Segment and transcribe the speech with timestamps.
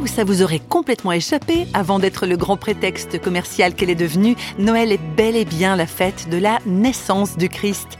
[0.00, 4.34] où ça vous aurait complètement échappé, avant d'être le grand prétexte commercial qu'elle est devenue,
[4.58, 7.98] Noël est bel et bien la fête de la naissance du Christ.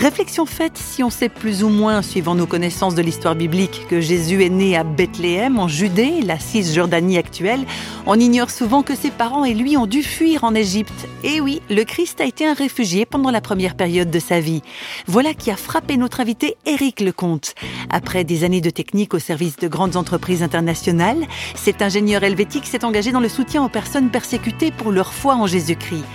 [0.00, 4.00] Réflexion faite si on sait plus ou moins, suivant nos connaissances de l'histoire biblique, que
[4.00, 7.66] Jésus est né à Bethléem, en Judée, la Cisjordanie actuelle,
[8.06, 11.06] on ignore souvent que ses parents et lui ont dû fuir en Égypte.
[11.22, 14.62] Et oui, le Christ a été un réfugié pendant la première période de sa vie.
[15.06, 17.54] Voilà qui a frappé notre invité Éric Lecomte.
[17.90, 22.86] Après des années de technique au service de grandes entreprises internationales, cet ingénieur helvétique s'est
[22.86, 26.06] engagé dans le soutien aux personnes persécutées pour leur foi en Jésus-Christ.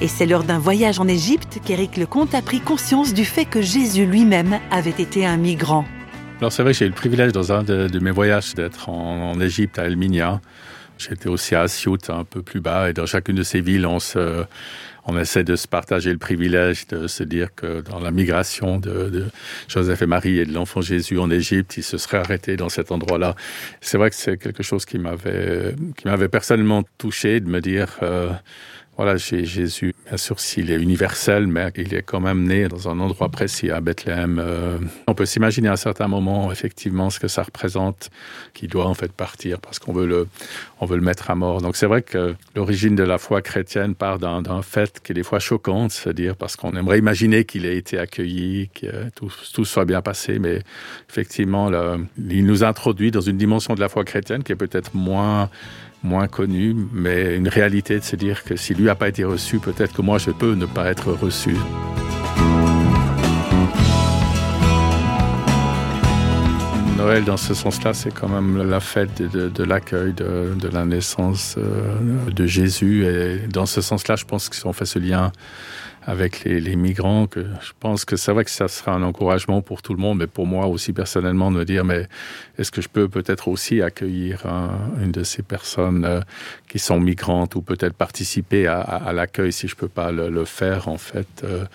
[0.00, 3.60] Et c'est lors d'un voyage en Égypte qu'Éric Lecomte a pris conscience du fait que
[3.60, 5.84] Jésus lui-même avait été un migrant.
[6.38, 9.40] Alors c'est vrai que j'ai eu le privilège dans un de, mes voyages d'être en,
[9.40, 10.40] Égypte, à Elminia.
[10.98, 13.98] J'étais aussi à Asiout, un peu plus bas, et dans chacune de ces villes, on,
[13.98, 14.44] se,
[15.04, 19.26] on essaie de se partager le privilège de se dire que dans la migration de,
[19.66, 22.92] Joseph et Marie et de l'enfant Jésus en Égypte, ils se seraient arrêtés dans cet
[22.92, 23.34] endroit-là.
[23.80, 27.98] C'est vrai que c'est quelque chose qui m'avait, qui m'avait personnellement touché de me dire...
[28.04, 28.30] Euh,
[28.98, 32.98] voilà, Jésus, bien sûr, s'il est universel, mais il est quand même né dans un
[32.98, 34.40] endroit précis à Bethléem.
[34.40, 38.10] Euh, on peut s'imaginer à un certain moment, effectivement, ce que ça représente,
[38.54, 40.26] qui doit en fait partir parce qu'on veut le,
[40.80, 41.62] veut le mettre à mort.
[41.62, 45.22] Donc c'est vrai que l'origine de la foi chrétienne part d'un fait qui est des
[45.22, 50.02] fois choquant, c'est-à-dire parce qu'on aimerait imaginer qu'il ait été accueilli, que tout, soit bien
[50.02, 50.62] passé, mais
[51.08, 51.70] effectivement,
[52.18, 55.50] il nous introduit dans une dimension de la foi chrétienne qui est peut-être moins
[56.02, 59.58] moins connu, mais une réalité de se dire que si lui n'a pas été reçu,
[59.58, 61.54] peut-être que moi je peux ne pas être reçu.
[66.98, 71.54] Noël, dans ce sens-là, c'est quand même la fête de, l'accueil de, de, la naissance
[71.56, 73.06] euh, de Jésus.
[73.06, 75.30] Et dans ce sens-là, je pense qu'ils ont fait ce lien
[76.08, 79.82] avec les, migrants, que je pense que c'est vrai que ça sera un encouragement pour
[79.82, 82.08] tout le monde, mais pour moi aussi personnellement de me dire, mais
[82.56, 84.46] est-ce que je peux peut-être aussi accueillir
[85.02, 86.20] une de ces personnes euh,
[86.66, 90.96] qui sont migrantes ou peut-être participer à, l'accueil si je peux pas le, faire en
[90.96, 91.66] fait euh,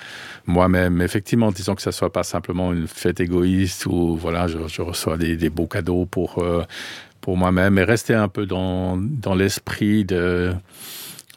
[0.48, 1.00] moi-même.
[1.04, 5.50] Effectivement, disons que ça soit pas simplement une fête égoïste où voilà, je, reçois des,
[5.52, 6.64] beaux cadeaux pour euh,
[7.22, 10.56] pour moi-même, mais rester un peu dans dans l'esprit de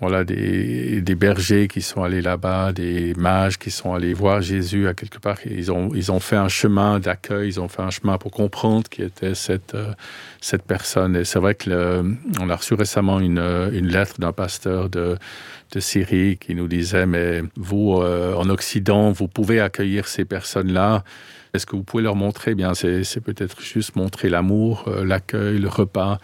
[0.01, 4.89] voilà des, des, bergers qui sont allés là-bas, des mages qui sont allés voir Jésus
[4.89, 5.39] à quelque part.
[5.47, 8.89] Ils ont, ils ont fait un chemin d'accueil, ils ont fait un chemin pour comprendre
[8.91, 9.95] qui était cette, euh,
[10.43, 11.17] cette personne.
[11.17, 12.05] Et c'est vrai que
[12.39, 15.17] on a reçu récemment une, une lettre d'un pasteur de,
[15.73, 21.05] de Syrie qui nous disait, mais vous, euh, en Occident, vous pouvez accueillir ces personnes-là.
[21.55, 22.55] Est-ce que vous pouvez leur montrer?
[22.55, 26.19] Bien, c'est peut-être juste montrer l'amour, euh, l'accueil, le repas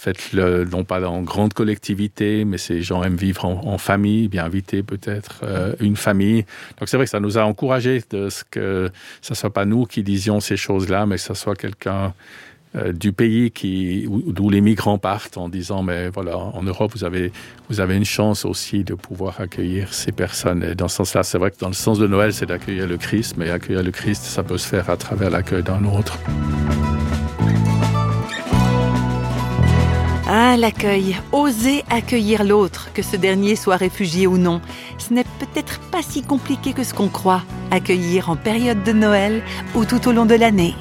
[0.00, 4.82] faites-le non pas en grande collectivité, mais ces gens aiment vivre en, famille, bien inviter
[4.82, 6.46] peut-être euh, une famille.
[6.78, 8.90] Donc c'est vrai que ça nous a encouragé de ce que
[9.20, 12.14] ce soit pas nous qui disions ces choses-là, mais que ce soit quelqu'un
[12.76, 17.02] euh, du pays qui d'où les migrants partent en disant mais voilà en Europe vous
[17.02, 17.32] avez
[17.68, 21.38] vous avez une chance aussi de pouvoir accueillir ces personnes et dans ce sens-là c'est
[21.38, 24.22] vrai que dans le sens de Noël c'est d'accueillir le Christ mais accueillir le Christ
[24.22, 26.16] ça peut se faire à travers l'accueil d'un autre.
[30.56, 31.16] L'accueil.
[31.32, 34.60] Oser accueillir l'autre, que ce dernier soit réfugié ou non.
[34.98, 37.42] Ce n'est peut-être pas si compliqué que ce qu'on croit.
[37.70, 39.42] Accueillir en période de Noël
[39.74, 40.74] ou tout au long de l'année.